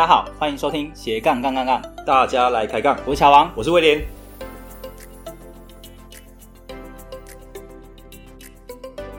[0.00, 2.98] 大家好，欢迎收听斜杠杠杠杠，大家来开杠。
[3.04, 4.02] 我是乔王，我是威廉。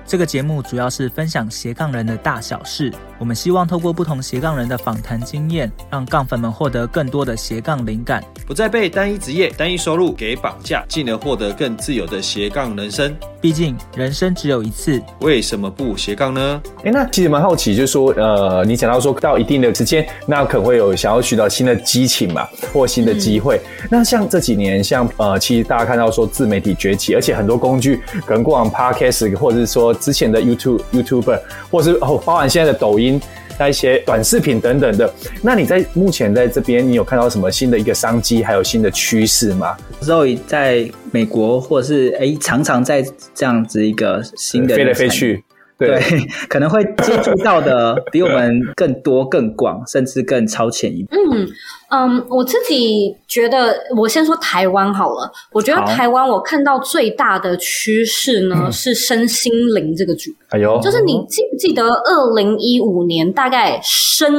[0.07, 2.91] 这个节目主要是分享斜杠人的大小事。
[3.21, 13.15] 我们希望透过不同斜杠人的访谈经验，让杠粉们获得更多的斜杠灵感，不再被单一职业、单一收入给绑架，进而获得更自由的斜杠人生。
[13.39, 16.61] 毕竟人生只有一次，为什么不斜杠呢？
[16.83, 23.61] 哎，那其实蛮好奇，就是说，呃，你讲到说到一定的时间，那可能会有想要寻找新的激情嘛，或新的机会。
[23.81, 33.10] 嗯、那像这几年，像呃，其实大家看到说自媒体崛起，而且很多工具，可能过往 Podcast，或者是说之前的 YouTube YouTuber，或者是哦，包含现在的抖音。
[33.57, 43.03] 那一些短视频等等的，那你在目前在这边，你有看到什么新的一个商机，还有新的趋势吗？Zoe 在美国，或者是哎，常常在
[43.33, 45.43] 这样子一个新的飞来飞去。
[45.87, 45.99] 对，
[46.49, 51.15] 可能会接触到的比我们更多、更广，甚至更超前一步。
[51.15, 51.47] 嗯
[51.89, 55.29] 嗯，我自己觉得，我先说台湾好了。
[55.51, 60.37] 我觉得台湾我看到最大的趋势呢，嗯、是身心灵这个主题。
[60.49, 64.31] 哎呦，就是你记不记得二零一五年大概身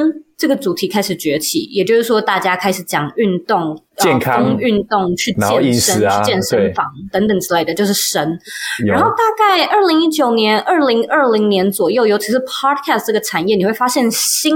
[0.43, 8.37] 这个主题开始崛起，也就是说大家开始讲运动、健康运动、去健身、啊、去健身房等等之类的，就是神。
[8.85, 14.53] 然后大概二零一九年、二零二零年左右，尤其是 Podcast 这个产业，你会发现新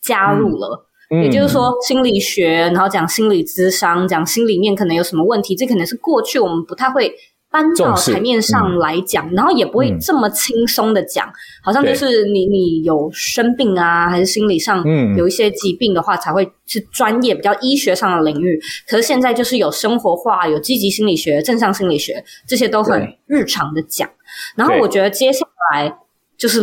[0.00, 7.12] 加入了，嗯、也就是说心理学，然后讲心理咨商，讲心里面可能有什么问题，这可能是过去我们不太会。
[7.50, 14.84] 搬到台面上来讲，嗯、然后也不会这么轻松的讲，嗯、好像就是你你有生病啊，还是心理上
[15.16, 18.60] 有一些疾病的话，才会是专业比较医学上的领域。
[18.88, 24.08] 可是现在就是有生活化，有积极心理学、正向心理学，这些都很日常的讲。
[24.54, 25.96] 然后我觉得接下来
[26.36, 26.60] 就是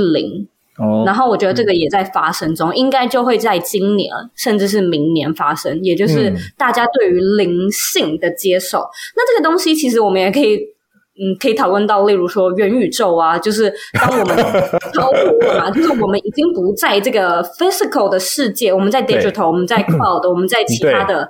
[0.77, 8.79] 灵，然后我觉得这个也在发生中，应该就会在今年甚至是明年发生，也就是大家对于灵性的接受。
[9.15, 10.73] 那这个东西其实我们也可以。
[11.15, 14.35] 嗯，可以讨论到，例如说元宇宙啊，就是当我们
[14.95, 21.29] 超脱了嘛，就是我们已经不在这个 physical 的世界，我们在 digital，我们在 cloud，我们在其他的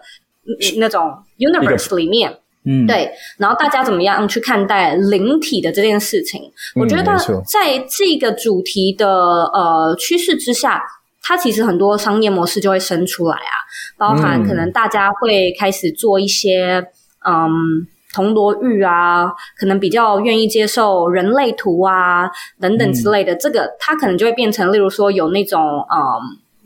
[0.58, 2.34] 对那种 universe 里面，
[2.66, 3.12] 嗯，对。
[3.38, 6.42] 然后大家怎么样去看待灵体的这件事情？
[6.76, 10.84] 嗯、我觉得在这个主题的呃趋势之下，
[11.22, 13.56] 它其实很多商业模式就会生出来啊，
[13.98, 16.86] 包含可能大家会开始做一些
[17.26, 17.46] 嗯。
[17.46, 19.26] 嗯铜锣玉啊，
[19.58, 22.30] 可能比较愿意接受人类图啊
[22.62, 25.98] 等等之类的，嗯、这个它可能就会变成，例如说有那种嗯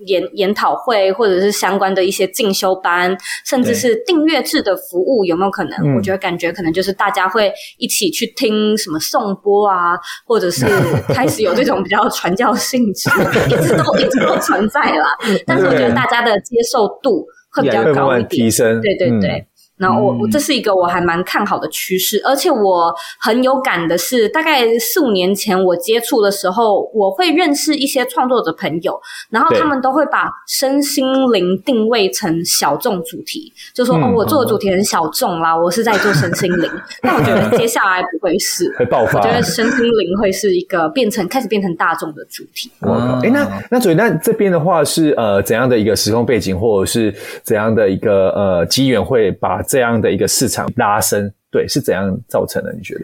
[0.05, 5.77] 研研讨会，或者是相关的一些进修班，甚至是订阅制的服务，有没有可能？
[5.83, 10.65] 嗯、我觉得感觉可能就是大家会一起去听什么颂钵啊，或者是
[11.13, 13.09] 开始有这种比较传教性质，
[13.49, 15.07] 一直都 一直都存在啦。
[15.45, 18.49] 但是我觉得大家的接受度会比较高一点。
[18.81, 19.29] 对对对。
[19.29, 19.47] 嗯
[19.77, 28.99] 然后我我这是一个我还蛮看好的趋势，而且我很有感的是，大概四五年前我接触的时候，我会认识一些创作者朋友，
[29.29, 36.69] 然后他们都会把身心灵定位成小众主题，就说哦，我做的主题很小众啦，我是在做身心灵。
[37.01, 39.19] 但我觉得接下来不会是，会爆发。
[39.19, 42.71] 我觉得身心灵会是一个变成开始变成大众的主题。
[42.81, 47.13] 哇，哎，那那所以那这边的话是呃怎样的一个时空背景，或者是
[47.43, 52.73] 怎样的一个呃机缘会把这样的一个市场拉升，对，是怎样造成的？
[52.73, 53.01] 你觉得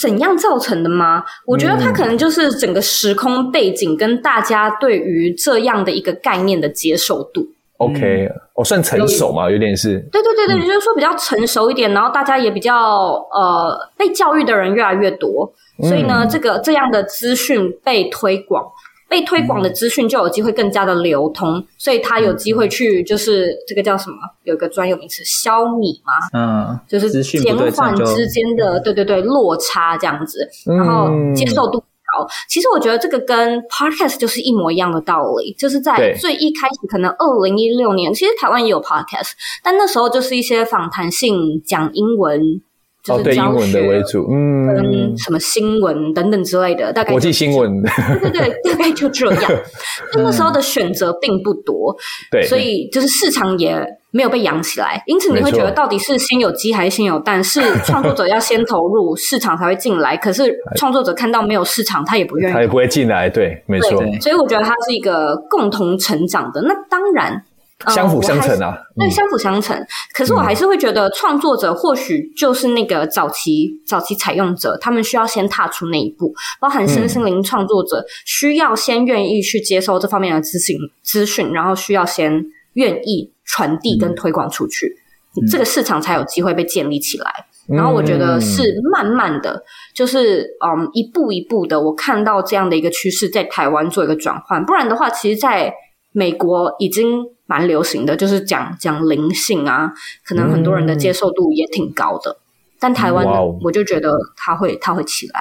[0.00, 1.24] 怎样造成的吗？
[1.44, 7.48] 我觉得它可能就是整个时空背景跟大家对于这样的一个概念的接受度。
[7.78, 9.98] OK，哦、算成熟嘛，有点是。
[10.10, 12.74] 对对对对，嗯、就是说比较成熟一点，然后大家也比较
[13.32, 15.52] 呃被教育的人越来越多，
[15.82, 18.64] 所以呢，嗯、这个这样的资讯被推广。
[19.08, 24.16] 被推广的资讯就有机会更加的流通，嗯、所以他有机会去就是这个叫什么？
[24.44, 32.24] 有一个专有名词，消弭嘛，嗯，就是减缓之间的对对对落差这样子，然后接受度高。
[32.24, 39.32] 嗯、其实我觉得这个跟 Podcast 就是一模一样的道理，就是在最一开始可能二零一六年，其实台湾也有 Podcast，
[39.62, 42.60] 但那时候就是一些访谈性讲英文。
[43.08, 47.82] 哦，对，英文的为主，嗯，跟什么新闻等等之类的，大概国际新闻，
[48.20, 49.52] 对对对， 大概就这样。
[50.14, 51.94] 那那时候的选择并不多，
[52.30, 55.02] 对，所以就是市场也没有被养起来。
[55.06, 57.42] 因此，你会觉得到底是先有鸡还是先有蛋？
[57.42, 60.16] 是创作者要先投入，市场才会进来。
[60.18, 63.28] 可是创作者看到没有市场，他也不愿意，他也不会进来。
[63.30, 64.02] 对，没错。
[64.20, 66.62] 所以我觉得它是一个共同成长的。
[66.62, 67.42] 那当然。
[67.86, 69.80] 相辅相成啊，对，嗯、相辅相成。
[70.12, 84.96] 可是我还是会觉得，创作者或许就是那个早期、嗯、早期采用者，他们需要先踏出那一步，包含身心灵创作者需要先愿意去接受这方面的资讯资讯，然后需要先愿意传递跟推广出去，
[85.40, 87.32] 嗯、这个市场才有机会被建立起来。
[87.68, 89.62] 嗯、然后我觉得是慢慢的，
[89.94, 94.64] 就是嗯，一步一步的，我看到这样的一个趋势在台湾做一个转换。
[94.64, 95.72] 不然的话，其实在
[96.10, 97.22] 美国已经。
[97.48, 99.90] 蛮流行的，就是讲讲灵性啊，
[100.22, 102.30] 可能很多人的接受度也挺高的。
[102.30, 102.44] 嗯、
[102.78, 103.24] 但台湾，
[103.62, 105.40] 我就觉得它会它会起来。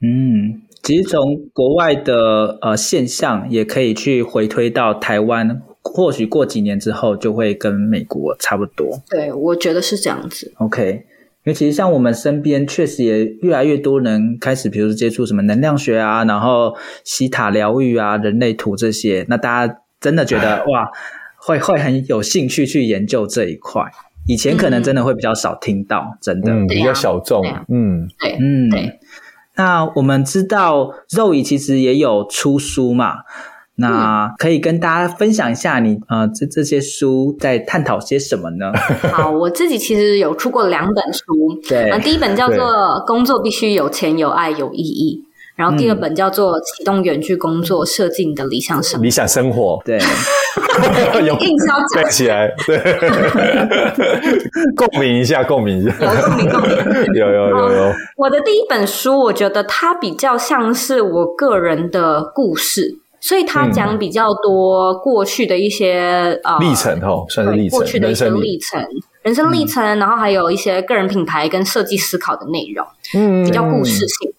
[0.00, 9.02] 嗯，其实从国外的呃现象，也可以去回推到台湾，或许过几年之后就会跟美国差不多。
[9.10, 10.52] 对，我觉得是这样子。
[10.58, 11.04] OK，
[11.44, 20.88] 因为其实像我们身边，确实也越来越多人开始，比如说接触什么能量学啊，然后西塔疗愈啊、人类图这些，那大家真的觉得 哇。
[21.50, 23.82] 会会很有兴趣去研究这一块，
[24.26, 27.44] 以前可能真的会比较少听到，嗯、真的、嗯、比较小众。
[27.68, 28.98] 嗯，对，嗯，对。
[29.56, 33.16] 那我们知道 Zoe 其实也有出书嘛，
[33.74, 38.72] 那可以跟大家分享一下你呃这这些书在探讨些什么呢？
[39.12, 41.24] 好，我自己其实有出过两本书，
[41.68, 42.64] 对，第一本叫做
[43.06, 45.24] 《工作必须有钱、有爱、有意义》。
[45.60, 49.02] 然后第二本叫做《启动远距工作，设计你的理想生活》。
[49.04, 49.98] 理想生活，对，
[51.20, 52.78] 有硬销讲起来，对，
[54.74, 56.70] 共鸣一下，共鸣一下，有共鸣，共鸣，
[57.14, 57.92] 有有有有。
[58.16, 68.82] 我的第一本书，我觉得它比较像是我个人的故事，所以它讲比较多过去的一些啊历程哦，算是历程，过去的一些历程，
[69.20, 74.32] 人生历程，然后还有一些个人品牌跟设计思考的内容，嗯，比较故事性。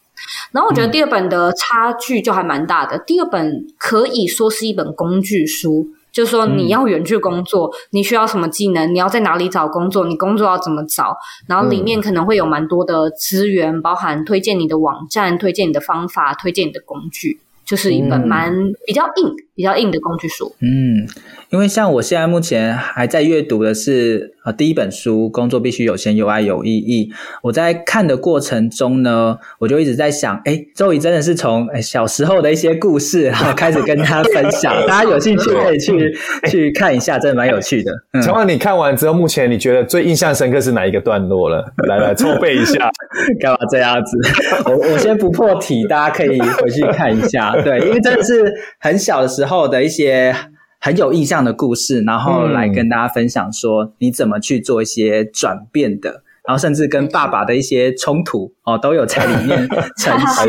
[0.52, 2.98] 然后我觉得第二本的差距就还蛮大的。
[2.98, 11.16] 嗯、第二本可以说是一本工具书，就是说你要远距工作，嗯、你需要什么技能，你要在哪里找工作，你工作要怎么找，
[11.48, 18.54] 然后里面可能会有蛮多的资源，嗯、包含推荐你的网站、推荐你的方法、推荐你的工具，就是一本蛮
[18.86, 20.54] 比较硬、比较硬的工具书。
[20.60, 21.08] 嗯。
[21.52, 27.12] 因为像我现在目前还在阅读的是呃第一本书《工作必须有钱、有爱、有意义》。
[27.44, 34.74] 我在看的过程中呢，我就一直在想，诶 Zoe 真的是从诶小时候的一些故事，然后开始跟他分享。
[34.88, 36.18] 大家有兴趣可以去
[36.50, 37.92] 去看一下，真的蛮有趣的。
[38.24, 41.74] 从而、嗯、你看完之后，目前你觉得最印象深刻是哪一个段落了？
[41.88, 42.90] 来来，筹备一下，
[43.40, 44.18] 干嘛这样子？
[44.66, 47.56] 我我先不破题，大家可以回去看一下。
[47.64, 50.36] 对，因为真的是很小的时候的一些。
[50.82, 60.48] 很有印象的故事，然后来跟大家分享说你怎么去做一些转变的，嗯、然后甚至跟爸爸的一些冲突哦，都有在里面 呈现。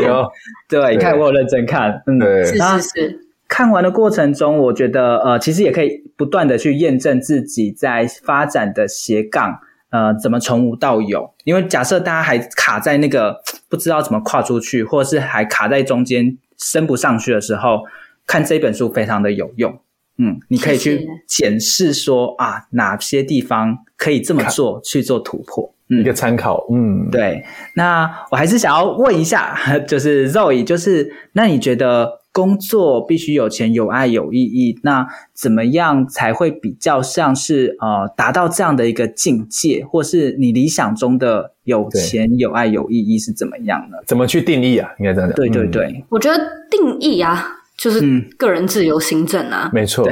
[0.67, 3.19] 对，对，你看我有认真看，嗯，对，是是是。
[3.47, 9.59] 看完的过程中，我觉得呃，其实也可以不断的去验证自己在发展的斜杠，
[9.91, 11.31] 呃，怎么从无到有。
[11.43, 17.83] 因为假设大家还卡在那个不知道怎么跨出去，或者是还卡在中间升不上去的时候，
[18.25, 19.79] 看这本书非常的有用。
[20.17, 26.65] 嗯，你可以去检视说啊，哪些地方可以这么做去做突破，嗯，一个参考。
[26.71, 27.43] 嗯，对。
[27.75, 29.57] 那我还是想要问一下，
[29.87, 43.97] 就是 Zoe，就是那你觉得工作必须有钱、有爱、有意义，那怎么样才会比较像是呃达到这样的一个境界，或是你理想中的有钱、有爱、有意义是怎么样呢？
[44.05, 44.91] 怎么去定义啊？
[44.99, 45.35] 应该这样讲。
[45.35, 46.39] 对对对，嗯，我觉得
[46.69, 47.59] 定义啊。
[47.83, 47.99] 就是
[48.37, 50.07] 个人自由行政啊，没错。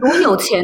[0.00, 0.62] 我 有钱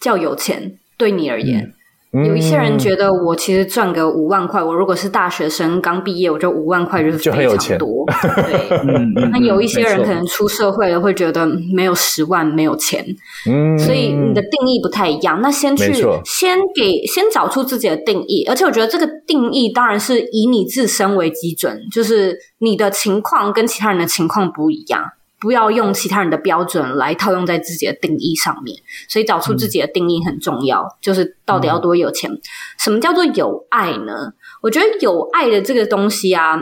[0.00, 1.72] 叫有钱，对你而言。
[2.12, 8.04] 有一些人觉得我其实赚个五万块，我如果是大学生刚毕业，我就五万块就是非常多。
[8.36, 13.02] 对，那有一些人可能出社会了，会觉得没有十万没有钱。
[13.50, 15.40] 嗯，所以你的定义不太一样。
[15.40, 15.90] 那先去
[16.24, 25.02] 先给先找出自己的定义，而且我觉得这个定义当然是以你自身为基准，就是你的情况跟其他人的情况不一样。
[25.42, 30.82] 不要用其他人的标准来套用在自己的定义上面，所以找出自己的定义很重要。
[30.82, 32.30] 嗯、就是到底要多有钱？
[32.30, 32.40] 嗯、
[32.78, 34.34] 什么叫做有爱呢？
[34.60, 36.56] 我觉得有爱的这个东西啊，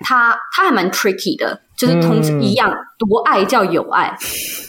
[0.00, 4.18] 它它还蛮 tricky 的，就是同一样，多爱叫有爱，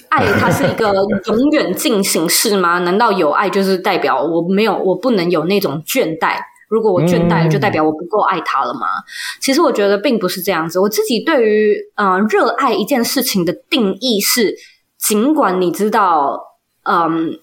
[0.09, 0.93] 爱它是一个
[1.25, 2.77] 永远进行式吗？
[2.77, 6.37] 难道有爱就是代表我没有，我不能有那种倦怠？
[6.69, 8.87] 如果我倦怠了，就代表我不够爱他了吗？
[8.87, 9.03] 嗯、
[9.39, 10.79] 其实我觉得并不是这样子。
[10.79, 14.55] 我自己对于呃热爱一件事情的定义是，
[14.97, 16.39] 尽管你知道，
[16.83, 17.39] 嗯，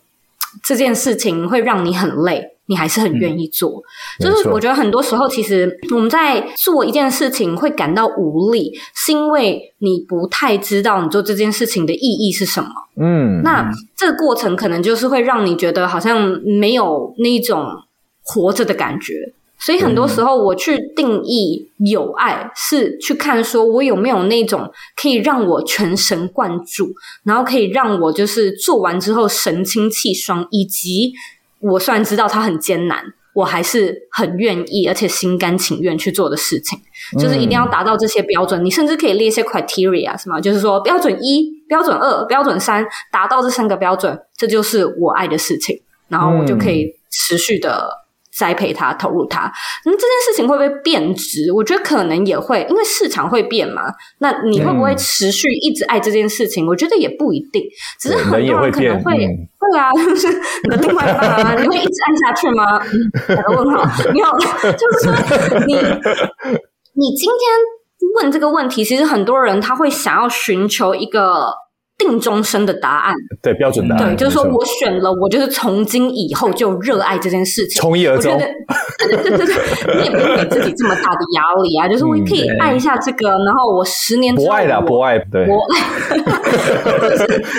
[0.62, 3.82] 这件事情会让你很累，你还是很愿意做。
[4.18, 12.68] 就是我觉得很多时候，其实我们在做一件事情会感到无力，是因为你不太知道你做这件事情的意义是什么。
[13.00, 17.66] 嗯，那这个过程可能就是会让你觉得好像没有那种
[18.22, 19.32] 活着的感觉。
[19.58, 24.68] 所以很多时候，我去定义有爱，是去看说我有没有那种
[25.00, 31.12] 可以让我全神贯注，然后可以让我就是做完之后神清气爽，以及
[31.60, 36.76] 我虽然知道它很艰难，我还是很愿意而且心甘情愿去做的事情，
[37.16, 38.64] 就是一定要达到这些标准。
[38.64, 40.40] 你甚至可以列一些 criteria，是吗？
[40.40, 48.01] 就是说标准一、标准二、标准三，达到这三个标准，这就是我爱的事情，然后我就可以持续的。
[48.36, 49.52] 栽培它，投入它，
[49.84, 51.52] 那这件事情会不会变质？
[51.52, 53.82] 我觉得可能也会，因为市场会变嘛。
[54.18, 56.64] 那你会不会持续一直爱这件事情？
[56.64, 57.62] 嗯、我觉得也不一定，
[58.00, 59.12] 只是很多人可能会，
[59.58, 60.28] 会，啊， 就是
[60.64, 62.78] 你的另外一半啊，你会一直按下去吗？
[63.28, 64.26] 打个问号，没有，
[64.72, 65.74] 就是说你
[66.94, 71.52] 你今天问这个问题，其实很多人他会想要寻求一个。
[72.02, 78.36] 定终身的答案，对标准答案，对，就是说我选了，我就是从今以后就热爱这件事情，从一而终。
[78.98, 85.78] 对对对对，你也不用给自己这么大的压力啊，就是我可以爱一下这个，然后我十年之后，博爱了，不爱，对，我爱，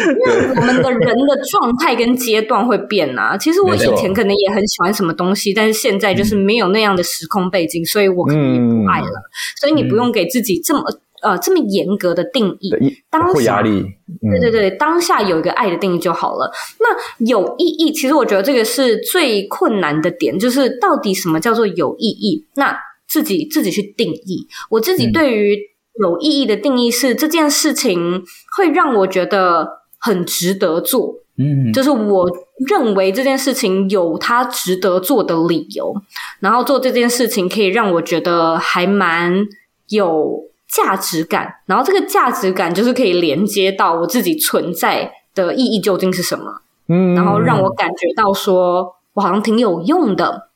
[0.10, 3.38] 因为我们的人的状态跟阶段会变啊。
[3.38, 9.22] 其实我以前可能也很喜欢什么东西，但是现在就是没有那样的时空背景，所以我可能也不爱了。
[9.60, 10.82] 所以你不用给自己这么。
[11.24, 12.70] 呃，这么严格的定义，
[13.10, 16.52] 当下，对对对，当下有一个爱的定义就好了。
[16.82, 22.46] 那有意义，其实我觉得这个是最困难的点，就是到底什么叫做有意义？
[22.56, 22.78] 那
[23.08, 24.46] 自己自己去定义。
[24.70, 25.58] 我自己对于
[26.02, 28.22] 有意义的定义是，这件事情
[28.58, 31.16] 会让我觉得很值得做。
[31.38, 32.30] 嗯，就是我
[32.68, 35.96] 认为这件事情有它值得做的理由，
[36.42, 39.46] 然后做这件事情可以让我觉得还蛮
[39.88, 40.50] 有。
[40.76, 46.46] 价值感，然后这个价值感就是可以连接到我自己存在的意义究竟是什么，
[46.88, 50.50] 嗯，然后让我感觉到说我好像挺有用的，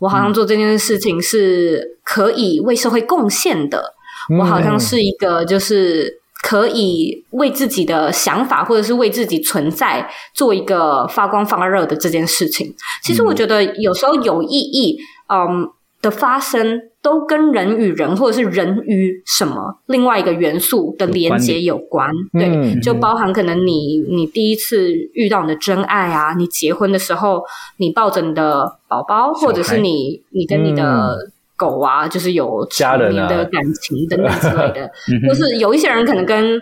[0.00, 3.94] 我好像做这件事情是可以为社会贡献的，
[4.30, 12.74] 嗯，我好像是一个就是可以为自己的想法或者是为自己存在做一个发光发热的这件事情。
[13.02, 14.98] 其实我觉得有时候有意义，
[15.28, 15.70] 嗯，
[16.02, 16.82] 的发生。
[17.02, 27.42] 都跟人与人，或者是人与什么另外一个元素的连接有关，对，嗯、就包含可能你你第一次遇到你的真爱啊，你结婚的时候，
[27.78, 31.18] 你抱着你的宝宝，或者是你你跟你的
[31.56, 34.88] 狗啊，嗯、就是有家人的感情等等之类的，
[35.26, 36.56] 就、啊、是有一些人可能跟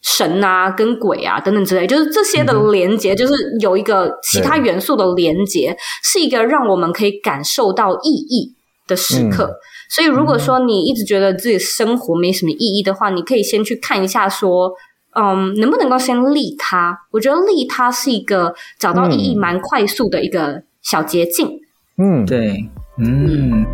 [0.00, 8.54] 神啊、跟鬼啊等等之类，就是这些的连接，就是有一个其他元素的连接，是一个让我们可以感受到意义
[8.86, 9.44] 的时刻。
[9.44, 9.54] 嗯
[9.92, 14.72] 所以，如果说你一直觉得自己生活没什么意义的话，嗯、你可以先去看一下，说，
[15.14, 16.98] 嗯，能不能够先利他？
[17.10, 21.60] 我觉得利他是一个找到意义蛮快速的一个小捷径。
[21.98, 23.66] 嗯，对，嗯。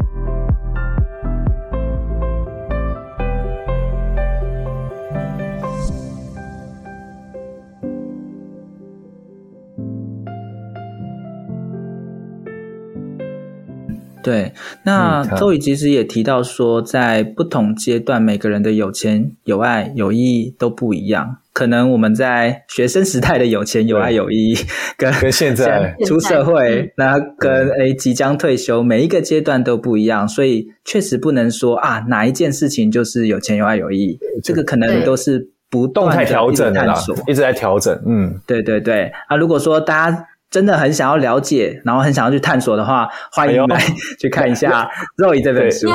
[14.29, 21.39] 对，那周宇其实也提到说，在不同阶段，每个人的有钱、有爱、有意义都不一样。
[21.55, 24.57] 可能我们在学生时代的有钱、有爱、有意义，
[24.99, 30.29] 跟跟现在出社会，那跟诶即将退休，每一个阶段都不一样。
[30.29, 34.19] 所以确实不能说啊，哪一件事情就是有钱、有爱、有意义。
[34.45, 36.95] 这个可能都是不断的调整的，
[37.27, 37.99] 一直在调整。
[38.07, 39.11] 嗯，对对对。
[39.29, 40.27] 啊，如果说大家。
[40.51, 43.79] 真的很想要了解，然后很想要去探索的话，欢迎来
[44.19, 44.89] 去看一下
[45.23, 45.89] 《Zoey》这本书。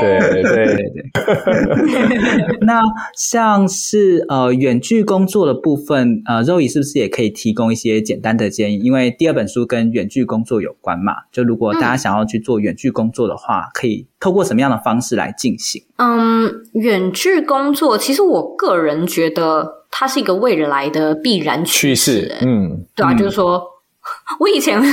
[0.00, 2.58] 对对对对对。
[2.66, 2.80] 那
[3.16, 8.78] 像是呃远距工作的部分，呃，Zoey 是不是也可以提供一些简单的建议？
[8.80, 15.82] 因为第二本书跟远距工作有关嘛，就如果大家想要去做远距工作的话，可以透过什么样的方式来进行？
[15.98, 22.36] 嗯，远距工作其实我个人觉得它是一个未来的必然趋势。
[22.40, 23.71] 嗯，对啊，就是说。
[24.40, 24.80] 我以前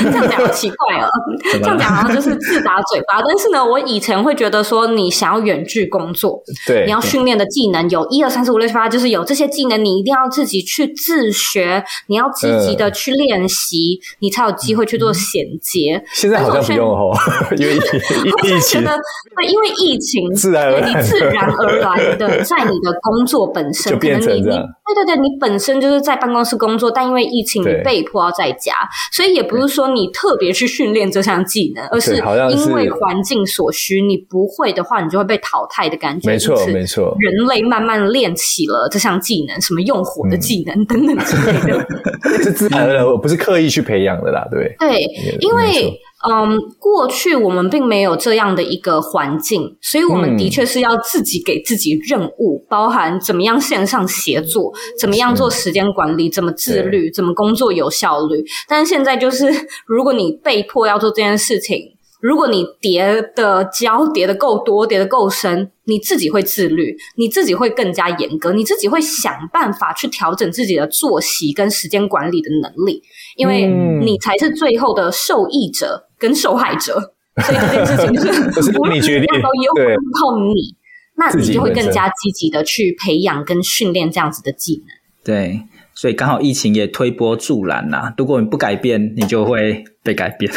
[0.00, 1.08] 这样讲好奇怪哦，
[1.52, 3.22] 这样讲好像就是自打嘴巴。
[3.22, 16.02] 但是呢，我以前会觉得说，你想要远距工作，对，你要训练的技能有一二三四五六七八，就是有这些技能，你一定要自己去自学，你要积极的去练习，呃、你才有机会去做衔接。
[16.12, 17.14] 现在好像不用哦，
[17.58, 24.62] 因为疫情，对，因为疫情，自然而然，你自然而然的在你的工作本身，就变成这样。
[24.94, 28.72] 对对对，你本身就是在办公室工作，但因为疫情你被迫要在家，
[29.12, 36.30] 所以也不是说你特别去训练这项技能，而是因为环境所需，你不会的话，你就会被淘汰的感觉。
[36.30, 37.16] 没错，没错。
[37.18, 41.86] 人类慢慢练起了这项技能，什么用火的技能、嗯、等等之类的，
[42.42, 44.74] 是自然而然，不是刻意去培养的啦，对。
[44.78, 45.00] 对，
[45.40, 46.00] 因为。
[46.30, 58.44] 嗯，过去我们并没有这样的一个环境，所以我们的确是要自己给自己任务，嗯、包含怎么样线上协作，怎么样做时间管理，怎么自律，怎么工作有效率。
[58.68, 59.46] 但是现在就是，
[59.86, 61.92] 如果你被迫要做这件事情。
[62.18, 73.02] 如果你叠的胶叠的够多，叠的够深，你自己会自律，你自己会更加严格，你自己会想办法去调整自己的作息跟时间管理的能力，
[73.36, 73.66] 因为
[74.02, 77.14] 你才是最后的受益者跟受害者。
[77.34, 78.32] 嗯、所以这件事情就
[78.62, 80.74] 是， 无论怎么样都有靠你，
[81.16, 84.86] 那你就会更加积极的去培养跟训练这样子的技能。
[85.24, 85.62] 对。
[85.98, 88.12] 所以刚好疫情也推波助澜呐。
[88.18, 90.52] 如果你不改变，你就会被改变。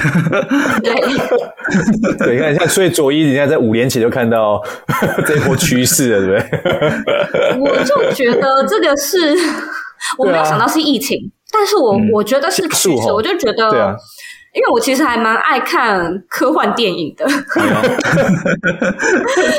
[0.83, 0.93] 对
[2.19, 4.61] 对，你看，像所以佐伊，人家在五年前就看到
[5.25, 7.61] 这一波趋势了，对不对？
[7.61, 9.33] 我就觉得这个是
[10.17, 13.97] 我没有想到是疫情，啊、但是我、嗯、我觉得是趋势，我就觉得。
[14.53, 17.27] 因为我其实还蛮爱看科幻电影的，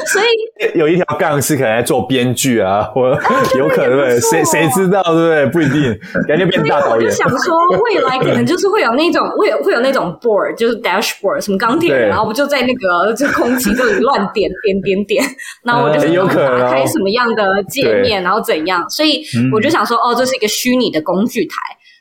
[0.06, 0.26] 所以
[0.78, 3.08] 有一条杠是可能在做编剧啊，我
[3.56, 5.46] 有可能对，谁谁知道对不对？
[5.46, 6.96] 不一定，感觉变大导演。
[6.96, 15.24] 我就想说，未来可能就是会有那种会有会有那种 board，就是 dashboard，什么钢铁人，然后不就在那个就空气这里乱点点点点，
[15.64, 21.54] 然后我就有可能打开什么样的界面，然后怎样，所以我就想说，哦，这是一个虚拟的工具台。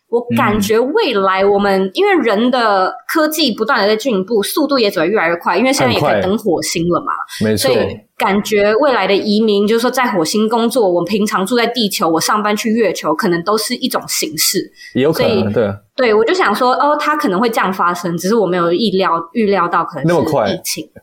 [0.09, 5.55] 我感觉未来我们、嗯、因为人的科技不断的在进步，速度也只会越来越快。
[5.55, 7.13] 因为现在也可以登火星了嘛，
[7.43, 7.71] 没错。
[7.71, 14.59] 所以感觉未来的移民，就是说在火星工作，我们平常住在地球，我上班去月球，可能都是一种形式。
[14.95, 15.71] 也有可能，对。
[15.95, 20.47] 对，我就想说，哦，它可能会这样发生，只是我没有意料预料到可能是疫情，那么快。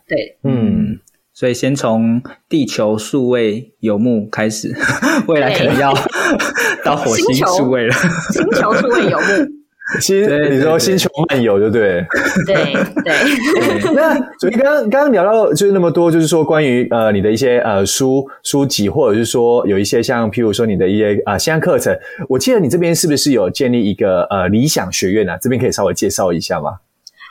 [0.08, 0.98] 对，嗯。
[1.32, 4.74] 所以先从地球数位游牧开始，
[5.28, 5.92] 未来可能要
[6.84, 7.94] 到火星数位了。
[8.32, 9.24] 星球数位游牧，
[10.00, 12.04] 其实你说星球漫游就对。
[12.46, 13.80] 对对。
[13.80, 21.96] 对 那所以刚刚刚刚聊到就是那么多，就是说关于呃你的一些呃书书籍，或者是说有一些像譬如说你的一些啊线上课程，
[22.28, 25.38] 我记得你这边是不是有建立一个呃理想学院啊？
[25.40, 26.72] 这边可以稍微介绍一下吗？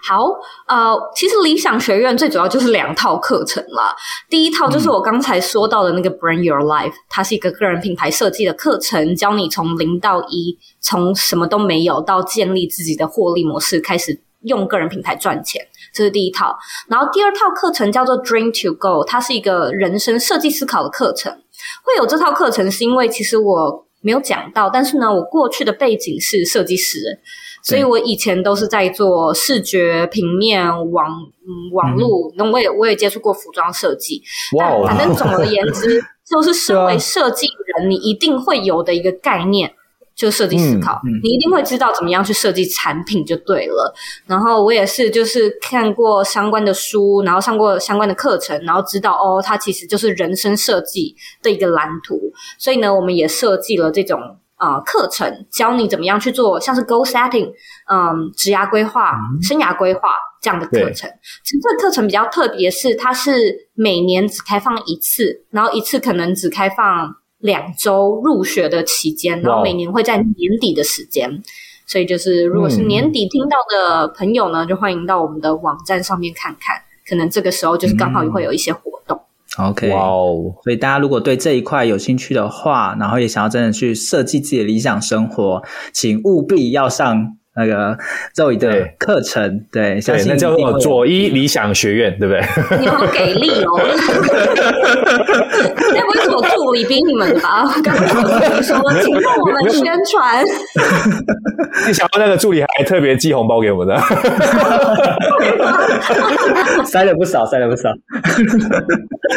[0.08, 0.28] 好，
[0.68, 3.96] 呃，其实理想学院最主要就是两套课程啦。
[4.30, 16.56] 第一套就是我刚才说到的那个 Brand Your Life，它是一个个人品牌设计的课程，教你从零到一，从什么都没有到建立自己的获利模式，开始用个人品牌赚钱，这是第一套。
[16.88, 21.32] 然后第二套课程叫做 Dream to Go，它是一个人生设计思考的课程。
[21.84, 27.00] 会有这套课程是因为其实我没有讲到，但是呢，我过去的背景是设计师。
[27.66, 34.22] 所以我以前都是在做视觉、平面、网嗯网络，那、嗯、我也我也接触过服装设计。
[34.56, 36.00] 哇反正总而言之，
[36.30, 39.74] 就是身为设计人，你一定会有的一个概念，
[40.16, 41.02] 就设计思考。
[41.06, 43.92] 嗯嗯、你一定会知道怎么样去设计产品就对了。
[44.28, 52.32] 然后我也是，就是看过相关的书，然后上过相关的课程，然后知道哦，它其实就是人生设计的一个蓝图。
[52.60, 54.20] 所以呢，我们也设计了这种。
[54.58, 57.52] 呃，课程教你怎么样去做，像是 goal setting，
[57.92, 60.10] 嗯，职涯规划、嗯、生涯规划
[60.42, 61.10] 这样的课程。
[61.44, 71.44] 其实这个课程比较特别，是它是每年只开放一次，然后一次可能只开放两周入学的期间，然后每年会在年底的时间。
[71.86, 79.22] 所以就是，如果是年底听到的朋友呢，嗯、就欢迎到我们的网站上面看看，可能这个时候就是刚好也会有一些活动。
[79.58, 80.54] 嗯 OK，哇哦！
[80.64, 87.98] 所以大家如果对这一块有兴趣的话，然后也想要真的去设计自己的理想生活，请务必要上那个
[88.36, 89.62] Zoe 的课程。
[89.72, 92.44] 对，对，对，那叫做左一理想学院，对不对？
[92.80, 93.80] 你好给力哦！
[95.94, 97.66] 那不是我助理逼你们的吧？
[97.84, 98.08] 刚刚
[98.64, 100.44] 说，请帮我们宣传。
[101.88, 103.96] 你想到那个助理还特别寄红包给我们的，
[106.86, 107.90] 塞了不少，塞了不少，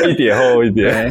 [0.08, 1.10] 一点，厚一点。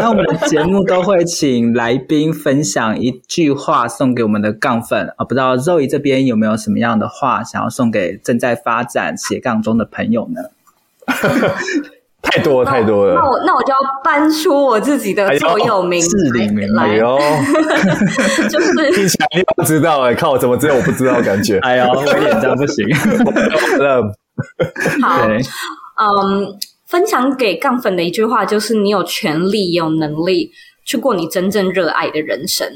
[0.00, 10.40] 那我们的节目都会请来宾分享一句话送给我们的杠粉啊，不知道 Zoe 这边有没有什么样的话想要送给正在发展斜杠中的朋友呢？
[12.22, 13.14] 太多了，太多了。
[13.14, 16.96] 那我那我就要搬出我自己的座右铭，至理名来，
[18.48, 21.58] 就是听起来你不知道哎，靠，我怎么知道我不知道感觉？
[21.60, 22.86] 哎呦，我脸这样不行。
[25.02, 25.26] 好，
[25.96, 26.46] 嗯，
[26.90, 30.50] 分享给杠粉的一句话就是：你有权利，有能力
[30.84, 32.66] 去过你真正热爱的人生。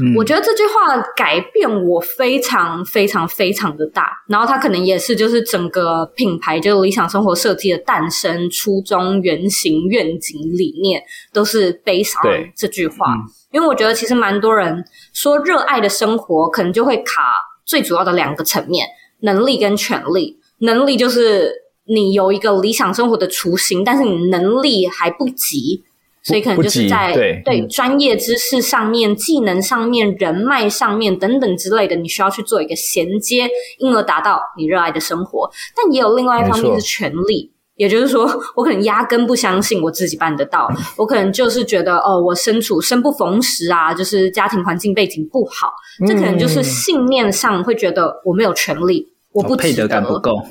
[0.00, 13.14] 嗯、我觉得这句话改变我非常非常非常的大，然后它可能也是就是整个品牌，就是理想生活设计的诞生初衷、原型、愿景、理念，都是 based on 这句话。
[13.14, 17.22] 嗯、因为我觉得其实蛮多人说热爱的生活，可能就会卡
[17.64, 18.86] 最主要的两个层面：
[19.22, 20.38] 能力跟权利。
[20.62, 21.50] 能力就是
[21.86, 25.82] 你有一个理想生活的雏形，但是你能力还不及。
[26.22, 35.50] 所以可能就是在对，对专业知识上面、技能上面、人脉上面等等之类的，你需要去做一个衔接，因而达到你热爱的生活。
[35.74, 45.72] 但也有另外一方面是权利，也就是说，我可能压根不相信我自己办得到，我可能就是觉得哦，我身处生不逢时啊，就是家庭环境背景不好，
[46.06, 50.42] 这可能就是信念上会觉得我没有权利，我不配得感不够。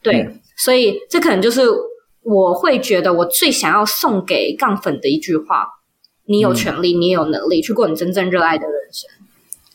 [0.00, 1.62] 对，嗯、所以这可能就是。
[2.28, 5.64] 我会觉得我最想要送给杠粉的一句话：
[6.24, 9.08] 你有权利，嗯、你也有能力去过你真正热爱的人生。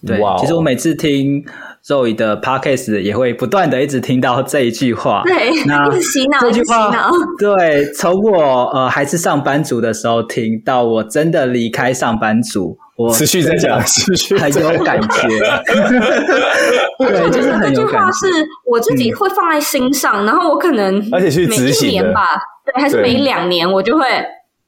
[0.05, 1.41] 对其实我每次听
[1.85, 5.23] Zoe 的 Podcast 也会不断的一直听到这一句话。
[5.23, 6.91] 对，那 一直洗脑，这句话，
[7.39, 12.77] 对，从我呃还是上班族的时候听到我真的离开上班族。
[13.01, 15.07] 我持续在讲，持续很有感觉。
[16.99, 17.85] 对，就是很有感觉。
[17.85, 18.27] 这句话是
[18.65, 22.21] 我自己会放在心上，嗯、然后我可能而且去执行每一年吧，
[22.65, 24.05] 对，还是每两年我就会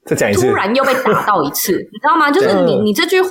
[0.04, 2.30] 再讲一次，突然又被打到一次，你知道吗？
[2.30, 3.28] 就是你你这句话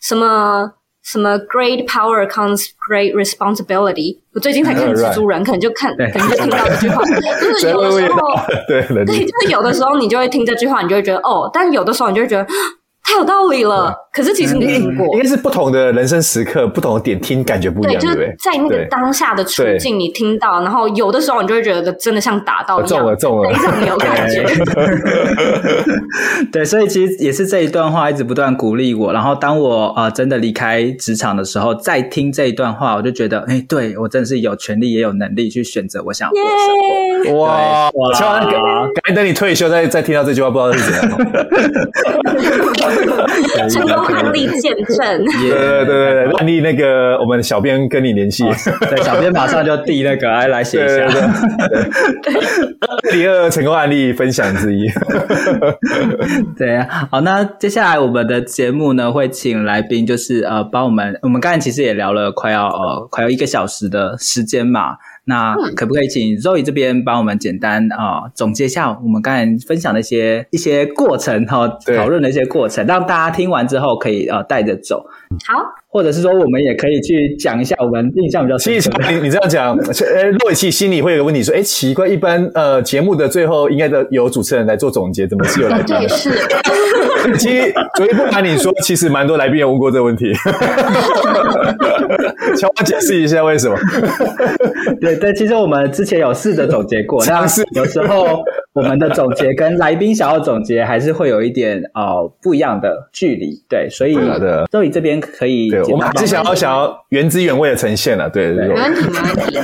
[0.00, 0.70] 什么
[1.04, 8.18] 什么 great power comes great responsibility，我最近才看蜘蛛人，可能就看，可能就听到这句话，就是 有的时候，
[8.66, 12.46] 对对，就是有的时候你就会听这句话，你就会觉得哦，但有的时候你就会觉得。
[13.08, 24.44] 太有道理了，可是其实你听过，应该是不同的人生时刻，不同的点听感觉不一样，对，就是在那个当下的处境，你听到，然后有的时候你就会觉得真的像打到一样，中了中了，非常有感觉。
[26.52, 37.44] 对，所以其实也是这一段话一直不断鼓励我，然后当我呃真的离开职场的时候，再听这一段话，我就觉得，哎，对我真的是有权利也有能力去选择我想过的生活。
[37.44, 38.40] 哇，哇，赶
[39.06, 41.08] 紧等你退休再再听到这句话，不知道是怎样。
[43.68, 48.44] 成功案例见证，对对对对，案例那个我们小编跟你联系，
[48.88, 51.06] 对，小编马上就递那个来来写一下，
[53.10, 54.88] 第二成功案例分享之一，
[56.56, 64.96] 对啊，好，那接下来我们的节目呢会请来宾，就是呃帮我们，我们刚才其实也聊了快要呃快要一个小时的时间嘛。
[65.24, 75.04] 那可不可以请 Zoe 这边帮我们简单啊、呃、总结一下我们刚才分享的一些一些过程哈，讨、呃、论的一些过程，让大家听完之后可以呃带着走。
[75.46, 78.72] 好，或者是说我们也可以去讲一下我们印象比较深。
[78.72, 85.96] 其实你你这样讲，呃，洛奇心里会有个问题说，哎，奇怪，一般呃节目的最后应该都有主持人来做总结，怎么是有来宾？
[85.96, 86.30] 对，是。
[87.36, 90.32] 其实昨天不瞒你说，其实蛮多来宾有问过这个问题。
[92.56, 93.76] 请我解释一下为什么？
[95.00, 98.42] 对对，其实我们之前有试着总结过，但是有时候
[98.78, 103.60] 我们的总结跟来宾想要总结还是会有一点呃不一样的距离。
[103.68, 108.30] 对，所以的，Zoe 这边可以，对，我们还是想要想要原汁原味的呈现了。
[108.30, 109.58] 对，对，没问题，没问题。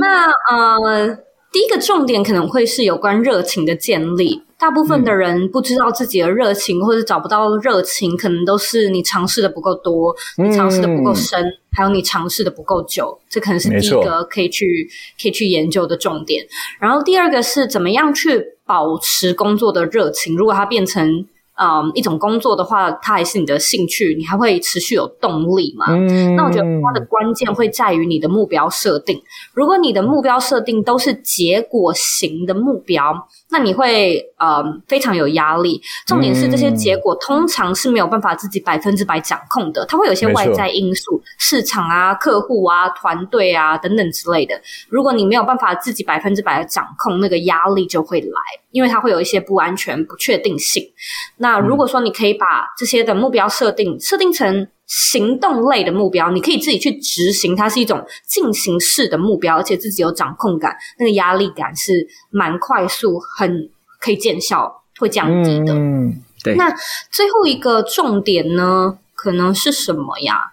[0.00, 1.18] 那呃，
[1.52, 4.45] 第一个重点可能会是有关热情的建立。
[4.58, 13.18] 大部分的人不知道自己的热情，或者找不到热情，可能都是你尝试的不够多，你尝试的不够深，还有你尝试的不够久。
[13.28, 14.88] 这可能是第一个可以去
[15.20, 16.46] 可以去研究的重点。
[16.80, 21.26] 然后第二个是怎么样去保持工作的热情，如果它变成。
[21.58, 25.86] 嗯，一种工作的话，它还是你的兴趣，你还会持续有动力嘛？
[25.88, 29.20] 嗯，那我觉得它的关键会在于你的目标设定。
[29.54, 35.80] 如果你的目标设定都是结果型的目标，那你会嗯非常有压力。
[36.06, 44.60] 重点是这些结果通常是没有办法自己百分之百掌控的，它会有一些外在因素，市场啊、客户啊、团队啊等等之类的。
[44.90, 48.40] 如果你没有办法自己百分之百的掌控，那个压力就会来，
[48.72, 50.82] 因为它会有一些不安全、不确定性。
[51.38, 63.68] 那如果说你可以把这些的目标设定设定成行动类的目标，你可以自己去执行，它是一种进行式的目标，而且自己有掌控感，那个压力感是蛮快速，很
[64.00, 65.74] 可以见效，会降低的。
[65.74, 66.54] 嗯，对。
[66.54, 66.74] 那
[67.10, 70.52] 最后一个重点呢，可能是什么呀？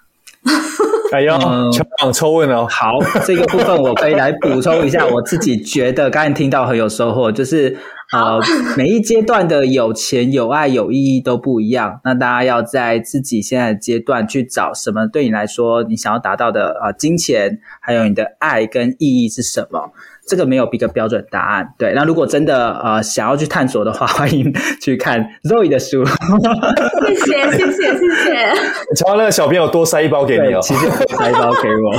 [1.14, 1.38] 哎呦，
[1.72, 2.66] 全网抽问哦。
[2.68, 7.78] 好，这个部分我可以来补充一下，我自己觉得刚才听到很有收获，就是
[8.12, 8.42] 呃，
[8.76, 12.00] 每一阶段的有钱、有爱、有意义都不一样。
[12.04, 19.92] 那大家要在自己现在的阶段去找什么对你来说你想要达到的啊、呃，金钱，还有你的爱跟意义是什么？
[20.26, 21.94] 这个没有一个标准答案，对。
[21.94, 26.06] 那如果真的呃想要去探索的话，欢迎去看 Zoe 的书。
[26.06, 28.54] 谢谢谢谢谢谢。
[28.96, 31.94] 乔王那个小朋友多塞一包给你哦，其实塞一包给我。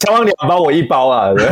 [0.00, 1.44] 乔王两包我一包啊，对。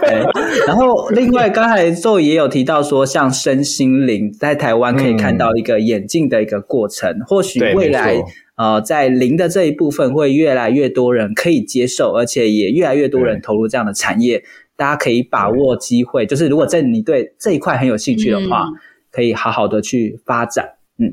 [0.00, 0.26] 对。
[0.66, 8.22] 然后另外刚才 Zoe 也有提到说，像身心灵在台湾可以看到一个演进的一个过程，嗯、或许未来。
[8.56, 14.42] 呃，在零的这一部分，会越来越多人可以接受，而且也越来越多人投入这样的产业。
[14.76, 18.72] 大家可以把握机会，就是如果在你对这一块很有兴趣的话，嗯、
[19.10, 20.70] 可以好好的去发展。
[20.98, 21.12] 嗯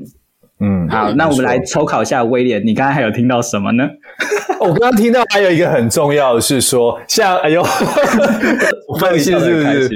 [0.60, 3.88] 嗯，好，那我们来抽考一下威廉，你刚才还有听到什么呢？
[4.60, 7.62] 我刚刚听到还有一个很重要的是说，像哎呦，
[9.00, 9.90] 放心是不是？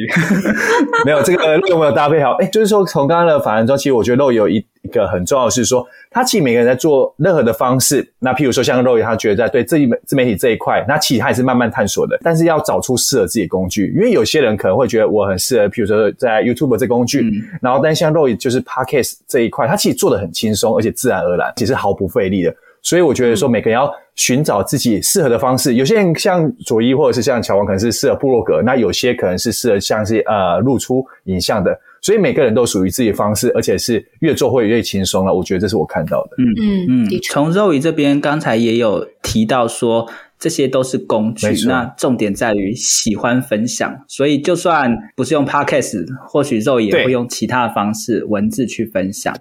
[1.06, 2.32] 没有这个漏有没有搭配好？
[2.40, 4.64] 哎，就是说从刚刚的访谈中，其实我觉得漏有一。
[4.82, 22.54] 一个很重要的是说，他其实每个人在做任何的方式，那譬如说像 Roy，他觉得在对自媒自媒体这一块，那其实他也是慢慢探索的，但是要找出适合自己的工具，因为有些人可能会觉得我很适合，譬如说在 YouTube 这工具，嗯、然后但像 Roy 就是 Podcast 这一块，他其实做的很轻松，而且自然而然，其实毫不费力的。
[22.80, 25.74] 所以我觉得说，每个人要寻找自己适合的方式。
[25.74, 31.78] 有些人像佐伊，或者是像乔王，可能是适合部落格；那有些可能是适合像是呃露出影像的。
[32.00, 35.34] 所以每个人都属于自己的方式，而且是越做会越轻松了。
[35.34, 36.36] 我觉得这是我看到的。
[36.38, 37.20] 嗯嗯嗯。
[37.30, 40.08] 从 Zoe 这边刚才也有提到说，
[40.38, 44.04] 这些都是工具，那重点在于喜欢分享。
[44.06, 49.36] 所以就算不是用 Podcast，或许 Zoe 也会用其他的方式文字去分享。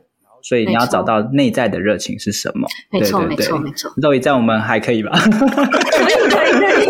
[0.47, 2.65] 所以你要找到内在的热情是什么？
[2.89, 3.91] 没错，没错，没错。
[4.01, 5.11] Zoe 在我们还可以吧？
[5.11, 6.87] 可以，可以，可以。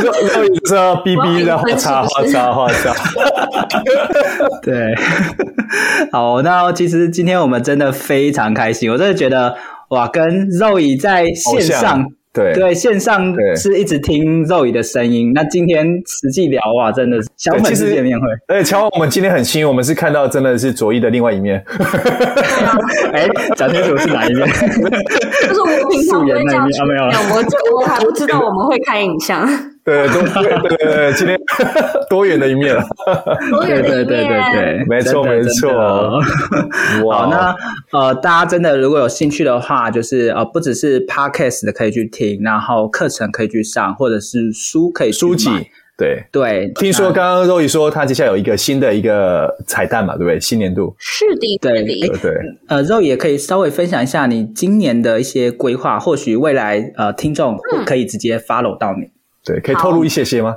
[0.00, 2.94] Zoe 说 B B 的画叉画叉画叉。
[4.62, 4.94] 对，
[6.10, 9.54] 好，那其实今天我们真的非常开心，我真的觉得
[9.90, 12.06] 哇，跟 Zoe 在线上。
[12.32, 15.32] 对对，线上是一直听 Zoe 的声音。
[15.34, 18.26] 那今天实际聊啊，真的是小粉丝见面会。
[18.46, 21.64] 而且乔，我们今天很幸运，我们是看到真的是左一的另外一面。
[23.12, 24.46] 哎，讲清楚是哪一面？
[25.48, 26.66] 就是我们平常会叫、啊。
[26.86, 29.48] 没有，我我还不知道我们会开影像。
[29.88, 31.38] 对对对对对，今天
[32.10, 32.84] 多元的一面了。
[33.50, 36.20] 多元的一面，对对对对，没错没错。
[37.10, 37.54] 好，那
[37.98, 45.48] 呃，大家真的如果有兴趣的话，就是呃，不只是 Podcast 的可以去听，然后课程可以去上，或者是书可以书籍。
[45.96, 50.38] 对对，听说刚刚肉爷说他接下来有一个新的一个彩蛋嘛，对不对？
[50.38, 52.32] 新年度是的，对对对。
[52.68, 59.10] 呃，Zoe 也可以稍微分享一下你今年的一些规划，或许未来呃听众可以直接 follow 到你。
[59.44, 60.54] 对，可以透露一些些吗？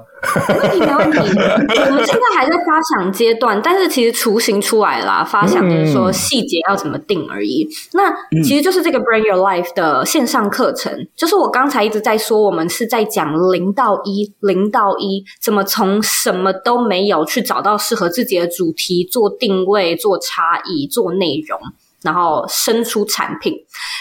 [0.78, 1.80] 没问题，没问题。
[1.80, 7.64] 我们现在还在发想阶段，但是其实雏形出来了，发想就是说细节要怎么定而已。
[7.64, 21.58] 嗯、那其实就是这个 Bring Your Life 的线上课程，嗯、就是我刚才一直在说，我们是在讲零到一，零到一，怎么从什么都没有去找到适合自己的主题，做定位，做差异，做内容，
[22.04, 23.54] 然后生出产品。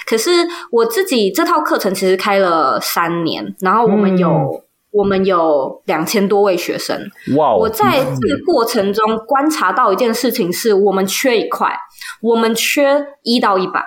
[0.07, 0.31] 可是
[0.73, 4.65] 我自己这套课程其实开了三年，然后我们有。
[4.93, 7.09] 嗯我们有两千多位学生。
[7.37, 7.55] 哇！
[7.55, 11.73] 我在这个过程中观察到一件事情，是我们缺一块，
[12.21, 13.85] 我们缺一到一百。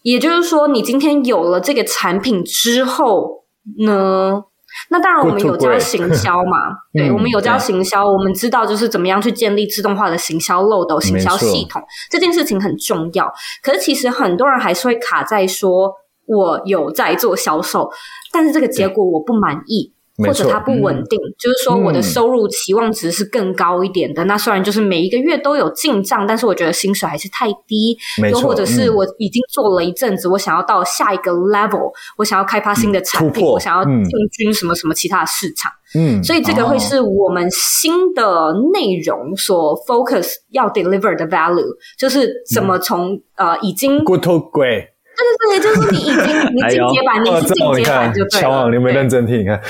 [0.00, 3.44] 也就是说，你今天有了这个产品之后
[3.84, 4.44] 呢，
[4.88, 6.56] 那当然我们有教行销嘛。
[6.94, 13.30] 对，我们有教行销，我们知道就是怎么样去建立自动化的行销漏斗、行销系统，这件事情很重要。
[13.62, 15.92] 可是其实很多人还是会卡在说，
[16.24, 17.90] 我有在做销售，
[18.32, 19.92] 但是这个结果我不满意。
[20.18, 24.24] 或者它不稳定，嗯、就是说我的收入期望值是更高一点的。
[24.24, 27.96] 嗯、那虽然就是每一个月都有进账，但是我觉得薪水还是太低。
[28.20, 35.70] 没错，又或者是我已经做了一阵子，嗯、我想要到下一个 level，我想要开发新的产品，我想要进军什么什么其他的市场。
[35.94, 41.64] 嗯，所以这个会是我们新的内容所 focus 要 deliver 的 value，
[41.98, 44.95] 就是怎么从、嗯、呃已经 good to great。
[45.16, 46.14] 对对对，就是你已经
[46.54, 48.42] 你进阶版，你是进阶版就对了。
[48.42, 49.58] 乔王，你没认真听，你看。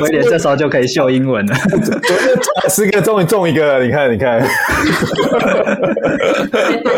[0.00, 1.54] 威廉这时候就可以秀英文了。
[2.68, 4.40] 十个终于中一个了，你看，你看。
[4.40, 4.48] 反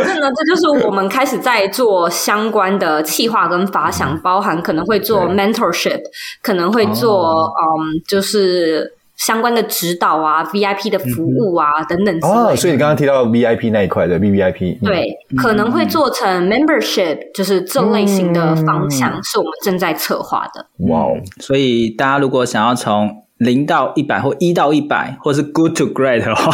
[0.07, 6.01] 正呢，这就是我们开始在做相关的企划跟发想，包含可能会做 mentorship，
[6.43, 8.95] 可能会做嗯，就是。
[9.25, 12.41] 相关的指导啊，VIP 的服务啊、嗯、等等之类的。
[12.41, 20.67] 哦，所以你刚刚提到 VIP 那一块的 VVIP，对、嗯，可能会做成 membership，就是这类型的方向，是我们正在策划的。
[20.89, 21.21] 哇、嗯、哦！
[21.41, 26.51] 所以大家如果想要从零到一百或一到一百，或是 good to great 的话，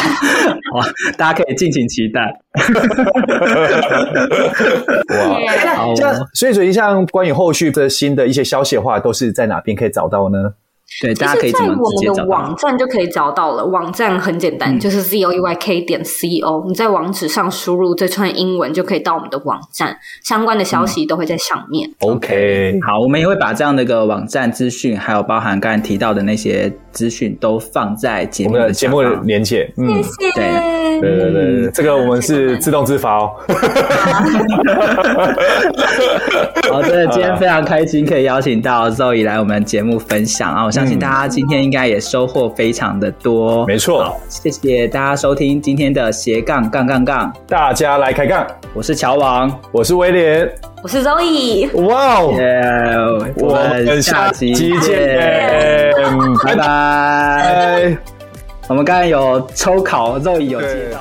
[0.75, 0.85] 哇，
[1.17, 2.21] 大家可以敬请期待。
[5.17, 5.39] 哇，
[5.77, 5.95] 好，
[6.35, 10.53] 所以所以像关于后续的新的一些消息的话，都是在哪边可以找到呢？
[11.03, 13.65] 对，大家可以在我们的网站就可以找到了。
[13.65, 16.65] 网站很简单，嗯、就是 z o e y k 点 c o。
[16.67, 21.89] 你在网址上输入这串英文，就可以到我们的网站，相关的消息都会在上面。
[22.01, 29.71] 嗯、OK，好，我们也会把这样的一个网站资讯，还有包含刚才提到的那些资讯，都放在节目的节目的连接。
[29.77, 30.41] 嗯，谢谢。
[31.01, 33.31] 对对对对，嗯、这个我们是自动自发哦。
[36.71, 40.65] 好的，今天非常开心可以邀请到 Zoe 来我们节目分享啊！
[40.65, 43.67] 我相信大家今天应该也收获非常的多。
[43.67, 48.47] 没错，谢谢大家收听今天的斜杠杠杠杠，大家来开杠。
[48.75, 50.49] 我是乔王，我是威廉，
[50.81, 51.69] 我是 Zoe。
[51.85, 55.93] 哇哦我们下期见
[56.45, 57.99] 拜拜。
[58.69, 61.01] 我们刚才有抽考，Zoe 有接到。